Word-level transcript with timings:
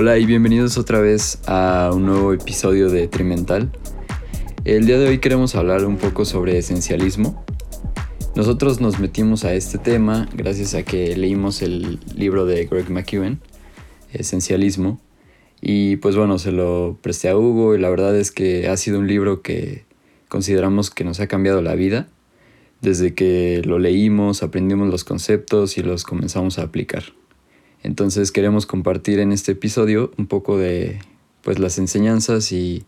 Hola 0.00 0.16
y 0.16 0.26
bienvenidos 0.26 0.78
otra 0.78 1.00
vez 1.00 1.40
a 1.48 1.90
un 1.92 2.06
nuevo 2.06 2.32
episodio 2.32 2.88
de 2.88 3.08
Trimental. 3.08 3.68
El 4.64 4.86
día 4.86 4.96
de 4.96 5.08
hoy 5.08 5.18
queremos 5.18 5.56
hablar 5.56 5.84
un 5.84 5.96
poco 5.96 6.24
sobre 6.24 6.56
esencialismo. 6.56 7.44
Nosotros 8.36 8.80
nos 8.80 9.00
metimos 9.00 9.44
a 9.44 9.54
este 9.54 9.76
tema 9.76 10.28
gracias 10.32 10.76
a 10.76 10.84
que 10.84 11.16
leímos 11.16 11.62
el 11.62 11.98
libro 12.14 12.46
de 12.46 12.66
Greg 12.66 12.88
McEwen, 12.90 13.40
Esencialismo, 14.12 15.00
y 15.60 15.96
pues 15.96 16.14
bueno, 16.14 16.38
se 16.38 16.52
lo 16.52 16.96
presté 17.02 17.28
a 17.30 17.36
Hugo 17.36 17.74
y 17.74 17.80
la 17.80 17.90
verdad 17.90 18.16
es 18.16 18.30
que 18.30 18.68
ha 18.68 18.76
sido 18.76 19.00
un 19.00 19.08
libro 19.08 19.42
que 19.42 19.84
consideramos 20.28 20.90
que 20.92 21.02
nos 21.02 21.18
ha 21.18 21.26
cambiado 21.26 21.60
la 21.60 21.74
vida. 21.74 22.06
Desde 22.82 23.14
que 23.14 23.62
lo 23.64 23.80
leímos, 23.80 24.44
aprendimos 24.44 24.90
los 24.90 25.02
conceptos 25.02 25.76
y 25.76 25.82
los 25.82 26.04
comenzamos 26.04 26.60
a 26.60 26.62
aplicar. 26.62 27.02
Entonces 27.82 28.32
queremos 28.32 28.66
compartir 28.66 29.18
en 29.18 29.32
este 29.32 29.52
episodio 29.52 30.10
un 30.18 30.26
poco 30.26 30.58
de 30.58 30.98
pues 31.42 31.58
las 31.58 31.78
enseñanzas 31.78 32.52
y 32.52 32.84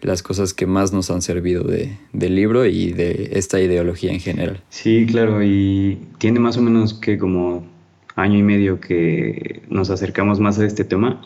las 0.00 0.22
cosas 0.22 0.52
que 0.52 0.66
más 0.66 0.92
nos 0.92 1.10
han 1.10 1.22
servido 1.22 1.64
de, 1.64 1.96
del 2.12 2.34
libro 2.34 2.66
y 2.66 2.92
de 2.92 3.30
esta 3.32 3.60
ideología 3.60 4.12
en 4.12 4.20
general. 4.20 4.60
Sí, 4.68 5.06
claro, 5.06 5.42
y 5.42 5.98
tiene 6.18 6.40
más 6.40 6.58
o 6.58 6.62
menos 6.62 6.94
que 6.94 7.16
como 7.16 7.66
año 8.16 8.38
y 8.38 8.42
medio 8.42 8.80
que 8.80 9.62
nos 9.68 9.90
acercamos 9.90 10.40
más 10.40 10.58
a 10.58 10.66
este 10.66 10.84
tema 10.84 11.22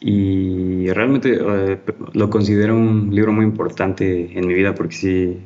y 0.00 0.88
realmente 0.90 1.38
eh, 1.40 1.78
lo 2.12 2.28
considero 2.28 2.76
un 2.76 3.14
libro 3.14 3.32
muy 3.32 3.44
importante 3.44 4.36
en 4.36 4.46
mi 4.48 4.54
vida 4.54 4.74
porque 4.74 4.94
sí 4.94 5.38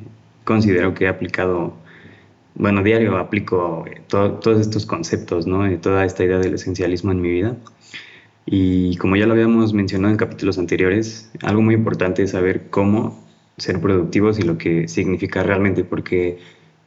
considero 0.43 0.93
que 0.93 1.05
he 1.05 1.07
aplicado 1.07 1.75
bueno, 2.57 2.81
diario 2.83 3.17
aplico 3.17 3.85
eh, 3.87 4.01
todos 4.07 4.59
estos 4.59 4.85
conceptos, 4.85 5.45
¿no? 5.45 5.69
Toda 5.79 6.05
esta 6.05 6.23
idea 6.23 6.39
del 6.39 6.55
esencialismo 6.55 7.11
en 7.11 7.21
mi 7.21 7.29
vida. 7.29 7.55
Y 8.45 8.97
como 8.97 9.15
ya 9.15 9.27
lo 9.27 9.33
habíamos 9.33 9.73
mencionado 9.73 10.11
en 10.11 10.17
capítulos 10.17 10.57
anteriores, 10.57 11.31
algo 11.43 11.61
muy 11.61 11.75
importante 11.75 12.23
es 12.23 12.31
saber 12.31 12.69
cómo 12.69 13.23
ser 13.57 13.79
productivos 13.79 14.39
y 14.39 14.43
lo 14.43 14.57
que 14.57 14.87
significa 14.87 15.43
realmente, 15.43 15.83
porque 15.83 16.39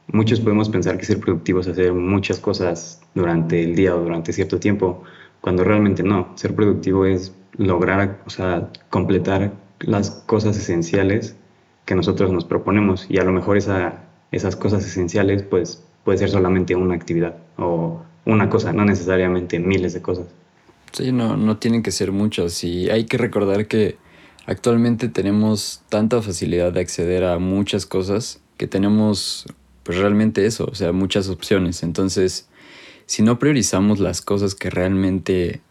muchos 0.07 0.41
podemos 0.41 0.69
pensar 0.69 0.97
que 0.97 1.05
ser 1.05 1.19
productivos 1.19 1.67
es 1.67 1.73
hacer 1.73 1.93
muchas 1.93 2.39
cosas 2.39 3.01
durante 3.15 3.63
el 3.63 3.75
día 3.75 3.95
o 3.95 3.99
durante 4.01 4.33
cierto 4.33 4.59
tiempo, 4.59 5.03
cuando 5.39 5.63
realmente 5.63 6.03
no. 6.03 6.33
Ser 6.35 6.53
productivo 6.53 7.05
es 7.05 7.33
lograr, 7.57 8.21
o 8.25 8.29
sea, 8.29 8.69
completar 8.89 9.53
las 9.79 10.11
cosas 10.11 10.57
esenciales 10.57 11.37
que 11.85 11.95
nosotros 11.95 12.31
nos 12.31 12.43
proponemos 12.43 13.05
y 13.09 13.19
a 13.19 13.23
lo 13.23 13.31
mejor 13.31 13.57
esa 13.57 14.10
esas 14.31 14.55
cosas 14.55 14.85
esenciales, 14.85 15.43
pues 15.43 15.83
puede 16.03 16.17
ser 16.17 16.29
solamente 16.29 16.75
una 16.75 16.95
actividad 16.95 17.35
o 17.57 18.01
una 18.25 18.49
cosa, 18.49 18.73
no 18.73 18.85
necesariamente 18.85 19.59
miles 19.59 19.93
de 19.93 20.01
cosas. 20.01 20.27
Sí, 20.91 21.11
no, 21.11 21.37
no 21.37 21.57
tienen 21.57 21.83
que 21.83 21.91
ser 21.91 22.11
muchas 22.11 22.63
y 22.63 22.89
hay 22.89 23.05
que 23.05 23.17
recordar 23.17 23.67
que 23.67 23.97
actualmente 24.45 25.09
tenemos 25.09 25.83
tanta 25.89 26.21
facilidad 26.21 26.73
de 26.73 26.81
acceder 26.81 27.23
a 27.23 27.39
muchas 27.39 27.85
cosas 27.85 28.41
que 28.57 28.67
tenemos 28.67 29.45
pues 29.83 29.97
realmente 29.97 30.45
eso, 30.45 30.67
o 30.71 30.75
sea, 30.75 30.91
muchas 30.91 31.29
opciones. 31.29 31.83
Entonces, 31.83 32.47
si 33.05 33.23
no 33.23 33.39
priorizamos 33.39 33.99
las 33.99 34.21
cosas 34.21 34.55
que 34.55 34.69
realmente 34.69 35.61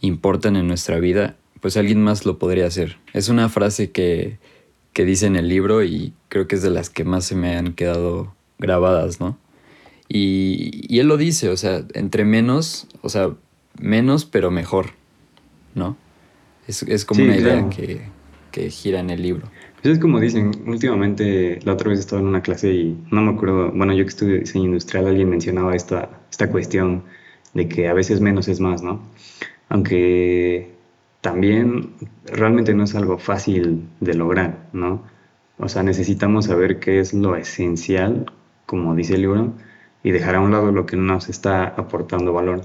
importan 0.00 0.56
en 0.56 0.66
nuestra 0.66 0.98
vida, 0.98 1.36
pues 1.60 1.76
alguien 1.76 2.02
más 2.02 2.26
lo 2.26 2.38
podría 2.38 2.66
hacer. 2.66 2.98
Es 3.12 3.28
una 3.28 3.48
frase 3.48 3.92
que 3.92 4.38
que 4.92 5.04
dice 5.04 5.26
en 5.26 5.36
el 5.36 5.48
libro 5.48 5.82
y 5.82 6.12
creo 6.28 6.46
que 6.46 6.56
es 6.56 6.62
de 6.62 6.70
las 6.70 6.90
que 6.90 7.04
más 7.04 7.24
se 7.24 7.34
me 7.34 7.56
han 7.56 7.74
quedado 7.74 8.34
grabadas, 8.58 9.20
¿no? 9.20 9.38
Y, 10.08 10.98
él 10.98 11.08
lo 11.08 11.16
dice, 11.16 11.48
o 11.48 11.56
sea, 11.56 11.84
entre 11.94 12.24
menos, 12.24 12.86
o 13.00 13.08
sea, 13.08 13.30
menos 13.80 14.26
pero 14.26 14.50
mejor, 14.50 14.90
¿no? 15.74 15.96
Es, 16.66 17.04
como 17.04 17.24
una 17.24 17.36
idea 17.36 17.68
que, 17.70 18.02
que, 18.50 18.70
gira 18.70 19.00
en 19.00 19.10
el 19.10 19.22
libro. 19.22 19.48
Pues 19.80 19.94
es 19.94 20.00
como 20.00 20.20
dicen, 20.20 20.52
últimamente, 20.66 21.58
la 21.64 21.72
otra 21.72 21.88
vez 21.88 21.98
estaba 21.98 22.20
en 22.20 22.28
una 22.28 22.42
clase 22.42 22.72
y 22.72 22.96
no 23.10 23.22
me 23.22 23.32
acuerdo, 23.32 23.72
bueno, 23.72 23.94
yo 23.94 24.04
que 24.04 24.10
estudio 24.10 24.38
diseño 24.38 24.66
industrial, 24.66 25.06
alguien 25.06 25.28
mencionaba 25.28 25.74
esta, 25.74 26.20
esta 26.30 26.50
cuestión 26.50 27.02
de 27.54 27.68
que 27.68 27.88
a 27.88 27.94
veces 27.94 28.20
menos 28.20 28.48
es 28.48 28.60
más, 28.60 28.82
¿no? 28.82 29.02
Aunque 29.68 30.72
también 31.22 31.94
realmente 32.26 32.74
no 32.74 32.84
es 32.84 32.94
algo 32.94 33.16
fácil 33.16 33.88
de 34.00 34.14
lograr, 34.14 34.68
¿no? 34.72 35.04
O 35.58 35.68
sea, 35.68 35.84
necesitamos 35.84 36.46
saber 36.46 36.80
qué 36.80 36.98
es 36.98 37.14
lo 37.14 37.36
esencial, 37.36 38.26
como 38.66 38.94
dice 38.96 39.14
el 39.14 39.22
libro, 39.22 39.52
y 40.02 40.10
dejar 40.10 40.34
a 40.34 40.40
un 40.40 40.50
lado 40.50 40.72
lo 40.72 40.84
que 40.84 40.96
nos 40.96 41.28
está 41.28 41.64
aportando 41.68 42.32
valor. 42.32 42.62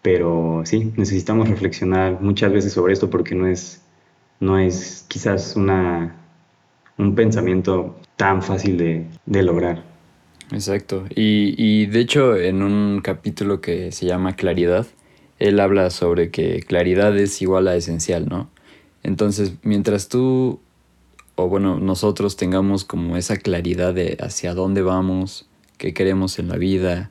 Pero 0.00 0.62
sí, 0.64 0.92
necesitamos 0.96 1.48
reflexionar 1.48 2.20
muchas 2.22 2.52
veces 2.52 2.72
sobre 2.72 2.94
esto 2.94 3.10
porque 3.10 3.34
no 3.34 3.46
es, 3.46 3.82
no 4.40 4.58
es 4.58 5.04
quizás 5.08 5.54
una, 5.54 6.16
un 6.96 7.14
pensamiento 7.14 8.00
tan 8.16 8.42
fácil 8.42 8.78
de, 8.78 9.06
de 9.26 9.42
lograr. 9.42 9.84
Exacto. 10.52 11.04
Y, 11.10 11.54
y 11.58 11.86
de 11.86 12.00
hecho, 12.00 12.34
en 12.34 12.62
un 12.62 13.02
capítulo 13.02 13.60
que 13.60 13.92
se 13.92 14.06
llama 14.06 14.36
Claridad, 14.36 14.86
él 15.42 15.58
habla 15.58 15.90
sobre 15.90 16.30
que 16.30 16.60
claridad 16.60 17.16
es 17.18 17.42
igual 17.42 17.66
a 17.66 17.74
esencial, 17.74 18.28
¿no? 18.28 18.48
Entonces, 19.02 19.54
mientras 19.64 20.08
tú, 20.08 20.60
o 21.34 21.48
bueno, 21.48 21.80
nosotros 21.80 22.36
tengamos 22.36 22.84
como 22.84 23.16
esa 23.16 23.36
claridad 23.36 23.92
de 23.92 24.16
hacia 24.20 24.54
dónde 24.54 24.82
vamos, 24.82 25.48
qué 25.78 25.92
queremos 25.92 26.38
en 26.38 26.48
la 26.48 26.56
vida, 26.56 27.10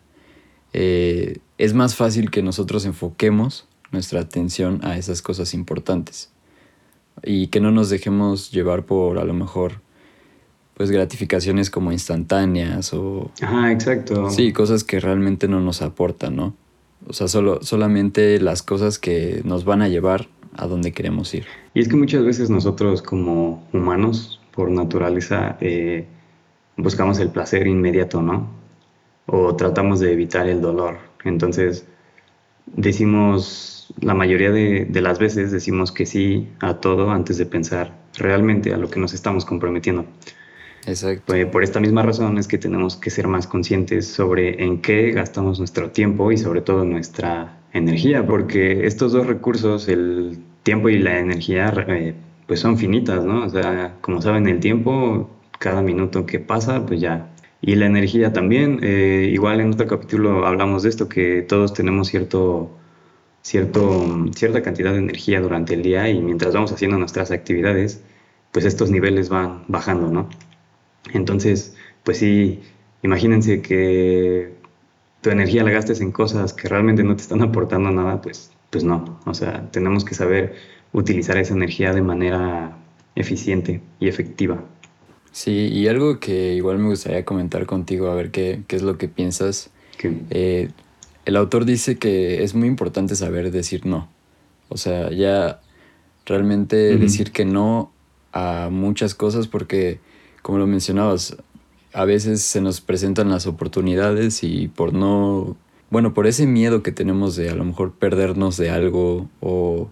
eh, 0.72 1.40
es 1.58 1.74
más 1.74 1.96
fácil 1.96 2.32
que 2.32 2.42
nosotros 2.42 2.86
enfoquemos 2.86 3.68
nuestra 3.92 4.22
atención 4.22 4.80
a 4.84 4.98
esas 4.98 5.22
cosas 5.22 5.54
importantes 5.54 6.32
y 7.24 7.48
que 7.48 7.60
no 7.60 7.72
nos 7.72 7.90
dejemos 7.90 8.52
llevar 8.52 8.86
por 8.86 9.20
a 9.20 9.26
lo 9.26 9.34
mejor 9.34 9.82
pues 10.76 10.90
gratificaciones 10.90 11.70
como 11.70 11.92
instantáneas 11.92 12.94
o 12.94 13.30
Ajá, 13.42 13.74
exacto. 13.74 14.30
Sí, 14.30 14.54
cosas 14.54 14.86
que 14.86 15.02
realmente 15.02 15.50
no 15.50 15.60
nos 15.60 15.82
aportan, 15.82 16.38
¿no? 16.38 16.56
O 17.08 17.14
sea, 17.14 17.28
solo, 17.28 17.62
solamente 17.62 18.40
las 18.40 18.62
cosas 18.64 19.00
que 19.00 19.42
nos 19.44 19.66
van 19.66 19.82
a 19.82 19.88
llevar 19.88 20.28
a 20.56 20.68
donde 20.68 20.92
queremos 20.92 21.34
ir. 21.34 21.46
Y 21.74 21.82
es 21.82 21.88
que 21.88 21.96
muchas 21.96 22.24
veces 22.24 22.50
nosotros 22.50 23.02
como 23.02 23.68
humanos, 23.74 24.42
por 24.52 24.70
naturaleza, 24.70 25.58
eh, 25.62 26.06
buscamos 26.78 27.20
el 27.20 27.30
placer 27.30 27.68
inmediato, 27.68 28.22
¿no? 28.22 28.50
O 29.26 29.56
tratamos 29.56 30.00
de 30.00 30.12
evitar 30.12 30.48
el 30.48 30.62
dolor. 30.62 30.98
Entonces, 31.24 31.86
decimos, 32.66 33.94
la 34.02 34.14
mayoría 34.14 34.52
de, 34.52 34.86
de 34.86 35.02
las 35.02 35.20
veces 35.20 35.52
decimos 35.52 35.92
que 35.92 36.06
sí 36.06 36.50
a 36.60 36.76
todo 36.76 37.12
antes 37.12 37.38
de 37.38 37.46
pensar 37.46 37.98
realmente 38.18 38.74
a 38.74 38.78
lo 38.78 38.90
que 38.90 39.00
nos 39.00 39.14
estamos 39.14 39.46
comprometiendo. 39.46 40.06
Exacto. 40.88 41.34
Eh, 41.34 41.46
por 41.46 41.64
esta 41.64 41.80
misma 41.80 42.04
razón 42.04 42.38
es 42.38 42.48
que 42.48 42.58
tenemos 42.58 42.96
que 42.96 43.10
ser 43.10 43.28
más 43.28 43.48
conscientes 43.48 44.08
sobre 44.08 44.64
en 44.64 44.82
qué 44.82 45.12
gastamos 45.12 45.60
nuestro 45.60 45.92
tiempo 45.92 46.32
y 46.32 46.38
sobre 46.38 46.62
todo 46.62 46.86
nuestra 46.86 47.60
energía, 47.74 48.26
porque 48.26 48.86
estos 48.86 49.12
dos 49.12 49.28
recursos, 49.28 49.88
el 49.88 50.40
tiempo 50.64 50.90
y 50.90 51.00
la 51.00 51.20
energía, 51.20 51.74
eh, 51.88 52.16
pues 52.48 52.60
son 52.60 52.78
finitas, 52.78 53.24
¿no? 53.24 53.46
O 53.46 53.50
sea, 53.50 53.98
como 54.02 54.22
saben, 54.22 54.48
el 54.48 54.60
tiempo, 54.60 55.30
cada 55.60 55.82
minuto 55.82 56.26
que 56.26 56.40
pasa, 56.40 56.86
pues 56.86 57.00
ya. 57.00 57.30
Y 57.62 57.76
la 57.76 57.86
energía 57.86 58.34
también, 58.34 58.80
eh, 58.82 59.30
igual 59.32 59.62
en 59.62 59.72
otro 59.74 59.88
capítulo 59.88 60.46
hablamos 60.48 60.84
de 60.84 60.90
esto, 60.90 61.08
que 61.08 61.44
todos 61.44 61.74
tenemos 61.74 62.08
cierto, 62.08 62.72
cierto, 63.44 64.26
cierta 64.36 64.62
cantidad 64.64 64.92
de 64.94 65.00
energía 65.00 65.40
durante 65.42 65.76
el 65.76 65.84
día 65.84 66.10
y 66.10 66.20
mientras 66.22 66.54
vamos 66.54 66.72
haciendo 66.72 66.98
nuestras 66.98 67.32
actividades, 67.32 68.04
pues 68.52 68.66
estos 68.66 68.92
niveles 68.92 69.30
van 69.30 69.64
bajando, 69.68 70.10
¿no? 70.10 70.28
Entonces, 71.14 71.76
pues 72.04 72.18
sí, 72.18 72.62
imagínense 73.04 73.62
que 73.62 74.54
tu 75.22 75.30
energía 75.30 75.64
la 75.64 75.72
gastes 75.72 76.02
en 76.02 76.12
cosas 76.12 76.54
que 76.54 76.68
realmente 76.68 77.04
no 77.04 77.16
te 77.16 77.22
están 77.22 77.42
aportando 77.42 77.92
nada, 77.92 78.22
pues, 78.22 78.52
pues 78.70 78.84
no. 78.84 79.20
O 79.26 79.34
sea, 79.34 79.70
tenemos 79.72 80.04
que 80.04 80.16
saber 80.16 80.56
utilizar 80.94 81.38
esa 81.38 81.54
energía 81.54 81.94
de 81.94 82.02
manera 82.02 82.78
eficiente 83.16 83.82
y 84.00 84.08
efectiva. 84.08 84.64
Sí, 85.32 85.70
y 85.72 85.88
algo 85.88 86.20
que 86.20 86.54
igual 86.56 86.80
me 86.80 86.90
gustaría 86.90 87.24
comentar 87.24 87.66
contigo, 87.66 88.08
a 88.08 88.16
ver 88.16 88.32
qué, 88.32 88.64
qué 88.68 88.76
es 88.76 88.82
lo 88.82 88.98
que 88.98 89.08
piensas. 89.08 89.70
Eh, 90.32 90.70
el 91.26 91.36
autor 91.36 91.66
dice 91.66 91.98
que 91.98 92.44
es 92.44 92.56
muy 92.56 92.68
importante 92.68 93.16
saber 93.16 93.52
decir 93.52 93.86
no. 93.86 94.10
O 94.70 94.78
sea, 94.78 95.12
ya 95.12 95.62
realmente 96.26 96.98
decir 96.98 97.32
que 97.32 97.46
no 97.46 97.92
a 98.34 98.70
muchas 98.72 99.14
cosas 99.16 99.48
porque 99.48 100.00
como 100.42 100.58
lo 100.58 100.68
mencionabas, 100.68 101.38
a 101.94 102.06
veces 102.06 102.42
se 102.42 102.62
nos 102.62 102.82
presentan 102.82 103.30
las 103.30 103.48
oportunidades 103.48 104.44
y 104.44 104.68
por 104.68 104.94
no, 104.94 105.58
bueno, 105.90 106.14
por 106.14 106.28
ese 106.28 106.48
miedo 106.48 106.84
que 106.84 106.92
tenemos 106.92 107.36
de 107.36 107.50
a 107.50 107.56
lo 107.56 107.66
mejor 107.66 107.94
perdernos 107.94 108.58
de 108.58 108.70
algo 108.70 109.30
o 109.40 109.90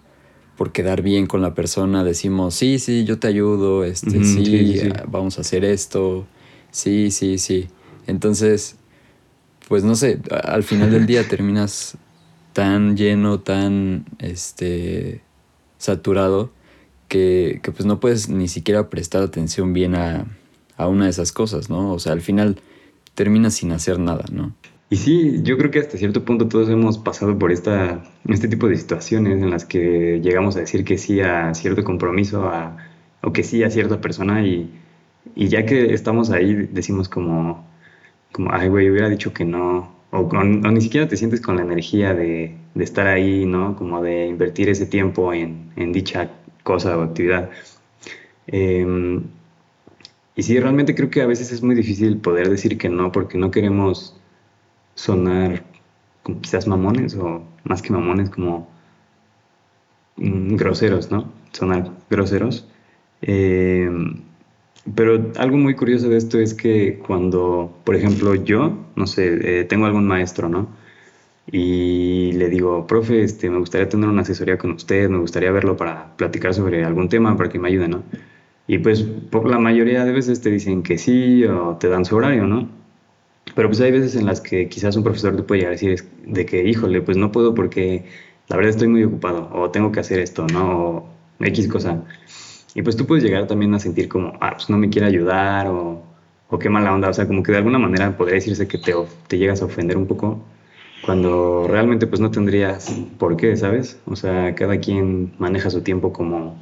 por 0.55 0.71
quedar 0.71 1.01
bien 1.01 1.25
con 1.25 1.41
la 1.41 1.53
persona, 1.53 2.03
decimos, 2.03 2.53
sí, 2.53 2.79
sí, 2.79 3.05
yo 3.05 3.17
te 3.17 3.27
ayudo, 3.27 3.85
este, 3.85 4.23
sí, 4.25 4.89
vamos 5.07 5.37
a 5.37 5.41
hacer 5.41 5.63
esto, 5.63 6.27
sí, 6.71 7.11
sí, 7.11 7.37
sí. 7.37 7.69
Entonces, 8.07 8.75
pues 9.69 9.83
no 9.83 9.95
sé, 9.95 10.19
al 10.43 10.63
final 10.63 10.91
del 10.91 11.05
día 11.05 11.25
terminas 11.29 11.97
tan 12.53 12.97
lleno, 12.97 13.39
tan 13.39 14.05
este 14.17 15.21
saturado, 15.77 16.51
que, 17.09 17.59
que, 17.61 17.71
pues 17.71 17.85
no 17.85 17.99
puedes 17.99 18.29
ni 18.29 18.47
siquiera 18.47 18.89
prestar 18.89 19.23
atención 19.23 19.73
bien 19.73 19.95
a, 19.95 20.25
a, 20.77 20.87
una 20.87 21.05
de 21.05 21.11
esas 21.11 21.33
cosas, 21.33 21.69
¿no? 21.69 21.91
O 21.91 21.99
sea, 21.99 22.13
al 22.13 22.21
final 22.21 22.57
terminas 23.15 23.55
sin 23.55 23.73
hacer 23.73 23.99
nada, 23.99 24.23
¿no? 24.31 24.53
Y 24.89 24.95
sí, 24.95 25.41
yo 25.43 25.57
creo 25.57 25.69
que 25.69 25.79
hasta 25.79 25.97
cierto 25.97 26.25
punto 26.25 26.47
todos 26.47 26.69
hemos 26.69 26.97
pasado 26.97 27.37
por 27.37 27.51
esta, 27.51 28.03
este 28.27 28.47
tipo 28.47 28.67
de 28.67 28.77
situaciones 28.77 29.41
en 29.41 29.51
las 29.51 29.65
que 29.65 30.19
llegamos 30.23 30.55
a 30.55 30.61
decir 30.61 30.83
que 30.83 30.97
sí 30.97 31.21
a 31.21 31.53
cierto 31.53 31.83
compromiso 31.83 32.47
a, 32.47 32.77
o 33.21 33.33
que 33.33 33.43
sí 33.43 33.63
a 33.63 33.69
cierta 33.69 34.01
persona 34.01 34.45
y, 34.45 34.71
y 35.35 35.47
ya 35.49 35.65
que 35.65 35.93
estamos 35.93 36.31
ahí 36.31 36.69
decimos 36.71 37.09
como, 37.09 37.67
como 38.31 38.51
ay, 38.51 38.69
güey, 38.69 38.89
hubiera 38.89 39.09
dicho 39.09 39.33
que 39.33 39.45
no, 39.45 39.93
o, 40.11 40.43
ni 40.43 40.81
siquiera 40.81 41.07
te 41.07 41.17
sientes 41.17 41.41
con 41.41 41.57
la 41.57 41.61
energía 41.61 42.13
de, 42.13 42.55
de, 42.73 42.83
estar 42.83 43.07
ahí, 43.07 43.45
¿no? 43.45 43.75
Como 43.75 44.01
de 44.01 44.27
invertir 44.27 44.69
ese 44.69 44.85
tiempo 44.85 45.33
en, 45.33 45.71
en 45.75 45.91
dicha 45.91 46.31
cosa 46.69 46.95
o 46.95 47.01
actividad. 47.01 47.49
Eh, 48.45 48.85
y 50.35 50.43
sí, 50.43 50.59
realmente 50.59 50.93
creo 50.93 51.09
que 51.09 51.23
a 51.23 51.25
veces 51.25 51.51
es 51.51 51.63
muy 51.63 51.73
difícil 51.73 52.17
poder 52.17 52.47
decir 52.47 52.77
que 52.77 52.89
no 52.89 53.11
porque 53.11 53.39
no 53.39 53.49
queremos 53.49 54.15
sonar 54.93 55.63
quizás 56.41 56.67
mamones 56.67 57.15
o 57.15 57.41
más 57.63 57.81
que 57.81 57.91
mamones 57.91 58.29
como 58.29 58.67
mm, 60.17 60.57
groseros, 60.57 61.09
¿no? 61.09 61.33
Sonar 61.53 61.91
groseros. 62.07 62.67
Eh, 63.23 63.89
pero 64.95 65.31
algo 65.37 65.57
muy 65.57 65.75
curioso 65.75 66.07
de 66.07 66.17
esto 66.17 66.37
es 66.39 66.53
que 66.53 66.99
cuando, 66.99 67.71
por 67.83 67.95
ejemplo, 67.95 68.35
yo, 68.35 68.77
no 68.95 69.07
sé, 69.07 69.23
eh, 69.41 69.63
tengo 69.63 69.87
algún 69.87 70.05
maestro, 70.05 70.49
¿no? 70.49 70.67
Y 71.51 72.31
le 72.33 72.49
digo, 72.49 72.85
profe, 72.85 73.23
este, 73.23 73.49
me 73.49 73.59
gustaría 73.59 73.89
tener 73.89 74.07
una 74.09 74.21
asesoría 74.21 74.57
con 74.57 74.71
usted, 74.71 75.09
me 75.09 75.17
gustaría 75.17 75.51
verlo 75.51 75.75
para 75.77 76.15
platicar 76.15 76.53
sobre 76.53 76.83
algún 76.85 77.09
tema, 77.09 77.35
para 77.37 77.49
que 77.49 77.59
me 77.59 77.69
ayude, 77.69 77.87
¿no? 77.87 78.03
Y 78.67 78.77
pues 78.79 79.01
por 79.01 79.49
la 79.49 79.57
mayoría 79.59 80.05
de 80.05 80.11
veces 80.11 80.41
te 80.41 80.51
dicen 80.51 80.83
que 80.83 80.97
sí 80.99 81.43
o 81.45 81.77
te 81.79 81.89
dan 81.89 82.05
su 82.05 82.15
horario, 82.15 82.45
¿no? 82.45 82.69
Pero 83.55 83.69
pues 83.69 83.81
hay 83.81 83.91
veces 83.91 84.15
en 84.15 84.25
las 84.27 84.41
que 84.41 84.69
quizás 84.69 84.95
un 84.95 85.03
profesor 85.03 85.35
te 85.35 85.43
puede 85.43 85.61
llegar 85.61 85.71
a 85.73 85.77
decir 85.77 86.05
de 86.25 86.45
que, 86.45 86.63
híjole, 86.67 87.01
pues 87.01 87.17
no 87.17 87.31
puedo 87.31 87.55
porque 87.55 88.05
la 88.47 88.55
verdad 88.57 88.71
estoy 88.71 88.87
muy 88.87 89.03
ocupado 89.03 89.49
o 89.53 89.71
tengo 89.71 89.91
que 89.91 89.99
hacer 90.01 90.19
esto, 90.19 90.45
¿no? 90.47 90.79
O 90.79 91.09
X 91.39 91.67
cosa. 91.67 92.03
Y 92.75 92.83
pues 92.83 92.95
tú 92.95 93.05
puedes 93.07 93.23
llegar 93.23 93.47
también 93.47 93.73
a 93.73 93.79
sentir 93.79 94.07
como, 94.07 94.33
ah, 94.41 94.51
pues 94.53 94.69
no 94.69 94.77
me 94.77 94.89
quiere 94.89 95.07
ayudar 95.07 95.67
o, 95.67 96.03
o 96.49 96.59
qué 96.59 96.69
mala 96.69 96.93
onda. 96.93 97.09
O 97.09 97.13
sea, 97.13 97.27
como 97.27 97.41
que 97.43 97.51
de 97.51 97.57
alguna 97.59 97.79
manera 97.79 98.15
podría 98.17 98.35
decirse 98.35 98.67
que 98.67 98.77
te, 98.77 98.93
te 99.27 99.37
llegas 99.39 99.61
a 99.63 99.65
ofender 99.65 99.97
un 99.97 100.05
poco 100.07 100.43
cuando 101.05 101.67
realmente 101.67 102.07
pues 102.07 102.19
no 102.19 102.31
tendrías 102.31 102.89
por 103.17 103.37
qué, 103.37 103.55
¿sabes? 103.55 103.99
O 104.05 104.15
sea, 104.15 104.55
cada 104.55 104.79
quien 104.79 105.33
maneja 105.39 105.69
su 105.69 105.81
tiempo 105.81 106.13
como, 106.13 106.57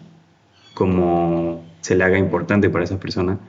como 0.74 1.63
se 1.81 1.95
le 1.95 2.04
haga 2.04 2.18
importante 2.18 2.69
para 2.69 2.84
esa 2.84 3.00
persona. 3.00 3.39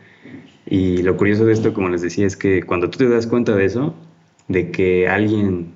Y 0.67 1.03
lo 1.03 1.17
curioso 1.17 1.45
de 1.45 1.53
esto, 1.53 1.73
como 1.73 1.89
les 1.89 2.03
decía, 2.03 2.27
es 2.27 2.37
que 2.37 2.63
cuando 2.63 2.91
tú 2.91 2.99
te 2.99 3.09
das 3.09 3.27
cuenta 3.27 3.55
de 3.55 3.65
eso, 3.65 3.95
de 4.49 4.71
que 4.71 5.09
alguien 5.09 5.75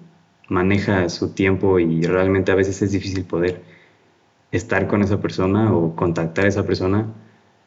maneja 0.48 1.08
su 1.08 1.30
tiempo 1.34 1.78
y 1.78 2.02
realmente 2.02 2.52
a 2.52 2.54
veces 2.54 2.82
es 2.82 2.92
difícil 2.92 3.24
poder 3.24 3.62
estar 4.50 4.86
con 4.86 5.02
esa 5.02 5.20
persona 5.20 5.74
o 5.74 5.96
contactar 5.96 6.44
a 6.44 6.48
esa 6.48 6.66
persona, 6.66 7.06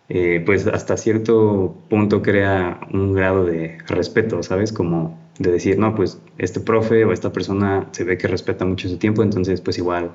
eh, 0.10 0.42
pues 0.46 0.68
hasta 0.68 0.98
cierto 0.98 1.76
punto 1.90 2.22
crea 2.22 2.80
un 2.94 3.14
grado 3.14 3.44
de 3.46 3.80
respeto, 3.88 4.44
¿sabes? 4.44 4.72
Como 4.72 5.18
de 5.40 5.52
decir, 5.52 5.78
no, 5.78 5.96
pues 5.96 6.20
este 6.38 6.60
profe 6.60 7.06
o 7.06 7.12
esta 7.12 7.32
persona 7.32 7.88
se 7.92 8.04
ve 8.04 8.18
que 8.18 8.28
respeta 8.28 8.66
mucho 8.66 8.88
su 8.88 8.98
tiempo, 8.98 9.24
entonces 9.24 9.62
pues 9.62 9.78
igual 9.78 10.14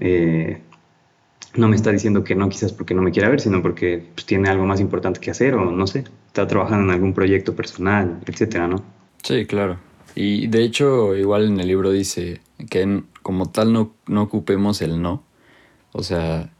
eh, 0.00 0.60
no 1.54 1.68
me 1.68 1.76
está 1.76 1.92
diciendo 1.92 2.24
que 2.24 2.34
no 2.34 2.48
quizás 2.48 2.72
porque 2.72 2.94
no 2.94 3.02
me 3.02 3.12
quiera 3.12 3.28
ver, 3.28 3.40
sino 3.40 3.62
porque 3.62 4.04
pues, 4.14 4.26
tiene 4.26 4.48
algo 4.48 4.64
más 4.66 4.80
importante 4.80 5.20
que 5.20 5.30
hacer 5.30 5.54
o 5.54 5.70
no 5.70 5.86
sé, 5.86 6.04
está 6.26 6.46
trabajando 6.46 6.84
en 6.84 6.90
algún 6.90 7.14
proyecto 7.14 7.54
personal, 7.54 8.20
etcétera, 8.26 8.66
¿no? 8.66 8.82
Sí, 9.22 9.46
claro. 9.46 9.78
Y 10.14 10.46
de 10.48 10.62
hecho, 10.62 11.16
igual 11.16 11.46
en 11.46 11.60
el 11.60 11.68
libro 11.68 11.90
dice 11.90 12.40
que 12.70 13.02
como 13.22 13.50
tal 13.50 13.72
no, 13.72 13.94
no 14.06 14.22
ocupemos 14.22 14.82
el 14.82 15.00
no. 15.00 15.24
O 15.92 16.02
sea, 16.02 16.50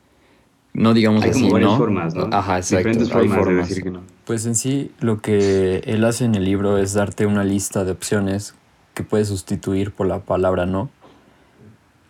no 0.74 0.92
digamos 0.92 1.22
Hay 1.22 1.30
así, 1.30 1.48
varias 1.48 1.76
formas, 1.76 2.14
¿no? 2.14 2.28
Ajá, 2.32 2.58
exacto. 2.58 2.88
Diferentes 2.88 3.12
formas, 3.12 3.46
de 3.46 3.54
decir 3.54 3.82
que 3.84 3.90
no. 3.92 4.00
Pues 4.26 4.44
en 4.44 4.56
sí, 4.56 4.90
lo 4.98 5.20
que 5.20 5.82
él 5.86 6.04
hace 6.04 6.24
en 6.24 6.34
el 6.34 6.44
libro 6.44 6.78
es 6.78 6.94
darte 6.94 7.26
una 7.26 7.44
lista 7.44 7.84
de 7.84 7.92
opciones 7.92 8.56
que 8.92 9.04
puedes 9.04 9.28
sustituir 9.28 9.92
por 9.92 10.08
la 10.08 10.20
palabra 10.20 10.66
no. 10.66 10.90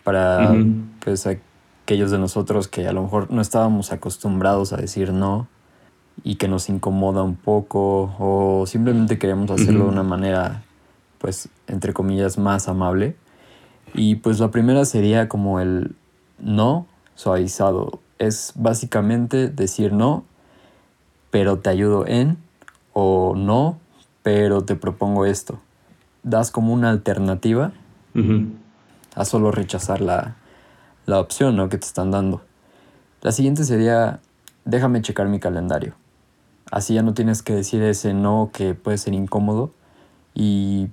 Para, 0.03 0.55
pues, 1.05 1.27
aquellos 1.27 2.11
de 2.11 2.19
nosotros 2.19 2.67
que 2.67 2.87
a 2.87 2.93
lo 2.93 3.03
mejor 3.03 3.31
no 3.31 3.43
estábamos 3.43 3.93
acostumbrados 3.93 4.73
a 4.73 4.77
decir 4.77 5.13
no 5.13 5.47
y 6.23 6.37
que 6.37 6.49
nos 6.49 6.69
incomoda 6.69 7.23
un 7.23 7.37
poco 7.37 8.15
o 8.19 8.67
simplemente 8.67 9.19
queremos 9.19 9.51
hacerlo 9.51 9.85
de 9.85 9.91
una 9.91 10.03
manera, 10.03 10.63
pues, 11.19 11.51
entre 11.67 11.93
comillas, 11.93 12.39
más 12.39 12.69
amable. 12.69 13.17
Y 13.93 14.17
pues 14.17 14.41
la 14.41 14.51
primera 14.51 14.85
sería 14.87 15.29
como 15.29 15.61
el 15.61 15.95
no 16.39 16.87
suavizado. 17.15 18.01
Es 18.19 18.53
básicamente 18.55 19.49
decir 19.49 19.93
no, 19.93 20.25
pero 21.31 21.59
te 21.59 21.71
ayudo 21.71 22.07
en, 22.07 22.39
o 22.93 23.35
no, 23.37 23.79
pero 24.23 24.63
te 24.63 24.77
propongo 24.77 25.27
esto. 25.27 25.59
Das 26.23 26.51
como 26.51 26.73
una 26.73 26.91
alternativa 26.91 27.73
a 29.17 29.25
solo 29.25 29.51
rechazar 29.51 30.01
la, 30.01 30.37
la 31.07 31.21
opción 31.21 31.57
¿no? 31.57 31.69
que 31.69 31.79
te 31.79 31.87
están 31.87 32.11
dando. 32.11 32.43
La 33.21 33.33
siguiente 33.33 33.65
sería, 33.65 34.21
déjame 34.65 35.03
checar 35.03 35.29
mi 35.29 35.41
calendario. 35.41 35.95
Así 36.71 36.95
ya 36.95 37.03
no 37.03 37.15
tienes 37.15 37.43
que 37.43 37.55
decir 37.55 37.83
ese 37.83 38.15
no 38.15 38.51
que 38.53 38.75
puede 38.75 38.99
ser 38.99 39.15
incómodo 39.15 39.73
y 40.35 40.89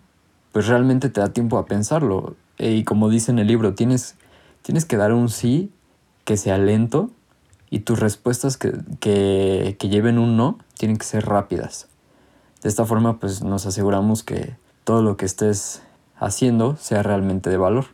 pues 0.52 0.68
realmente 0.68 1.10
te 1.10 1.22
da 1.22 1.30
tiempo 1.30 1.58
a 1.58 1.66
pensarlo. 1.66 2.36
Y 2.58 2.84
como 2.84 3.10
dice 3.10 3.32
en 3.32 3.40
el 3.40 3.48
libro, 3.48 3.74
tienes, 3.74 4.16
tienes 4.62 4.86
que 4.86 4.98
dar 4.98 5.14
un 5.14 5.30
sí 5.30 5.72
que 6.26 6.38
sea 6.38 6.58
lento 6.58 7.10
y 7.70 7.80
tus 7.80 8.00
respuestas 8.00 8.58
que, 8.58 8.74
que, 9.00 9.76
que 9.80 9.90
lleven 9.90 10.18
un 10.18 10.38
no 10.38 10.58
tienen 10.78 10.98
que 10.98 11.06
ser 11.06 11.26
rápidas. 11.26 11.88
De 12.62 12.70
esta 12.70 12.86
forma 12.86 13.20
pues 13.20 13.44
nos 13.44 13.66
aseguramos 13.66 14.24
que 14.24 14.56
todo 14.84 15.02
lo 15.02 15.18
que 15.18 15.26
estés 15.26 15.82
haciendo 16.18 16.76
sea 16.78 17.04
realmente 17.04 17.50
de 17.50 17.58
valor. 17.58 17.86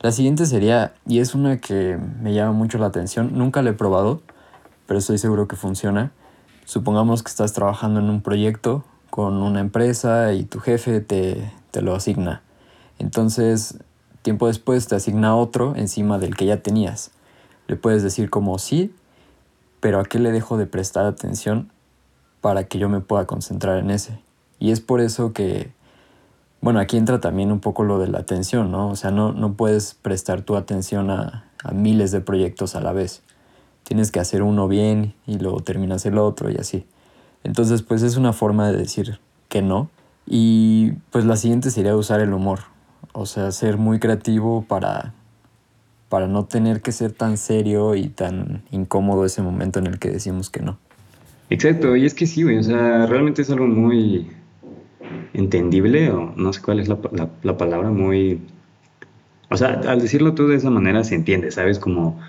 La 0.00 0.12
siguiente 0.12 0.46
sería, 0.46 0.94
y 1.06 1.18
es 1.18 1.34
una 1.34 1.58
que 1.58 1.98
me 2.20 2.32
llama 2.32 2.52
mucho 2.52 2.78
la 2.78 2.86
atención, 2.86 3.30
nunca 3.32 3.62
la 3.62 3.70
he 3.70 3.72
probado, 3.72 4.22
pero 4.86 5.00
estoy 5.00 5.18
seguro 5.18 5.48
que 5.48 5.56
funciona. 5.56 6.12
Supongamos 6.64 7.22
que 7.22 7.30
estás 7.30 7.52
trabajando 7.52 7.98
en 7.98 8.08
un 8.08 8.20
proyecto 8.20 8.84
con 9.10 9.42
una 9.42 9.60
empresa 9.60 10.34
y 10.34 10.44
tu 10.44 10.60
jefe 10.60 11.00
te, 11.00 11.52
te 11.72 11.82
lo 11.82 11.94
asigna. 11.94 12.42
Entonces, 12.98 13.78
tiempo 14.22 14.46
después 14.46 14.86
te 14.86 14.94
asigna 14.94 15.34
otro 15.34 15.74
encima 15.74 16.18
del 16.18 16.36
que 16.36 16.46
ya 16.46 16.62
tenías. 16.62 17.10
Le 17.68 17.76
puedes 17.76 18.02
decir 18.02 18.28
como 18.28 18.58
sí, 18.58 18.92
pero 19.78 20.00
¿a 20.00 20.04
qué 20.04 20.18
le 20.18 20.32
dejo 20.32 20.58
de 20.58 20.66
prestar 20.66 21.06
atención 21.06 21.70
para 22.40 22.64
que 22.64 22.78
yo 22.78 22.88
me 22.88 23.00
pueda 23.00 23.26
concentrar 23.26 23.78
en 23.78 23.90
ese? 23.90 24.18
Y 24.58 24.72
es 24.72 24.80
por 24.80 25.00
eso 25.00 25.32
que 25.32 25.72
bueno, 26.60 26.80
aquí 26.80 26.96
entra 26.96 27.20
también 27.20 27.52
un 27.52 27.60
poco 27.60 27.84
lo 27.84 27.98
de 28.00 28.08
la 28.08 28.18
atención, 28.18 28.72
¿no? 28.72 28.90
O 28.90 28.96
sea, 28.96 29.12
no, 29.12 29.32
no 29.32 29.54
puedes 29.54 29.94
prestar 29.94 30.42
tu 30.42 30.56
atención 30.56 31.10
a, 31.10 31.44
miles 31.72 32.12
de 32.12 32.20
proyectos 32.20 32.76
a 32.76 32.80
la 32.80 32.92
vez. 32.92 33.22
Tienes 33.82 34.12
que 34.12 34.20
hacer 34.20 34.42
uno 34.42 34.68
bien 34.68 35.14
y 35.26 35.38
luego 35.38 35.60
terminas 35.60 36.06
el 36.06 36.18
otro 36.18 36.50
y 36.50 36.56
así. 36.56 36.86
Entonces, 37.42 37.82
pues 37.82 38.02
es 38.02 38.16
una 38.16 38.32
forma 38.32 38.70
de 38.70 38.76
decir 38.76 39.20
que 39.48 39.60
no. 39.60 39.90
Y 40.26 40.92
pues 41.10 41.24
la 41.24 41.36
siguiente 41.36 41.70
sería 41.70 41.96
usar 41.96 42.20
el 42.20 42.32
humor. 42.32 42.60
O 43.12 43.26
sea, 43.26 43.50
ser 43.50 43.76
muy 43.76 43.98
creativo 43.98 44.64
para, 44.68 45.14
para 46.08 46.26
no 46.26 46.46
tener 46.46 46.80
que 46.80 46.92
ser 46.92 47.12
tan 47.12 47.36
serio 47.36 47.94
y 47.94 48.08
tan 48.08 48.62
incómodo 48.70 49.24
ese 49.24 49.42
momento 49.42 49.78
en 49.78 49.86
el 49.86 49.98
que 49.98 50.10
decimos 50.10 50.50
que 50.50 50.60
no. 50.60 50.78
Exacto, 51.50 51.96
y 51.96 52.04
es 52.04 52.14
que 52.14 52.26
sí, 52.26 52.42
güey, 52.42 52.58
o 52.58 52.62
sea, 52.62 53.06
realmente 53.06 53.42
es 53.42 53.50
algo 53.50 53.66
muy, 53.66 54.26
entendible, 55.34 56.10
o 56.10 56.32
no 56.36 56.52
sé 56.52 56.62
cuál 56.62 56.80
es 56.80 56.88
la, 56.88 56.98
la, 57.42 57.56
palabra, 57.56 57.90
muy... 57.90 58.40
O 59.50 59.56
sea, 59.56 59.80
al 59.86 60.00
decirlo 60.00 60.34
tú 60.34 60.46
de 60.48 60.56
esa 60.56 60.70
manera 60.70 61.04
se 61.04 61.14
entiende, 61.14 61.50
¿sabes? 61.50 61.78
Como, 61.78 62.20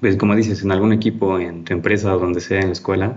pues 0.00 0.16
como 0.16 0.34
dices, 0.34 0.62
en 0.62 0.72
algún 0.72 0.92
equipo, 0.92 1.38
en 1.38 1.64
tu 1.64 1.72
empresa 1.72 2.14
o 2.14 2.18
donde 2.18 2.40
sea, 2.40 2.60
en 2.60 2.66
la 2.66 2.72
escuela, 2.72 3.16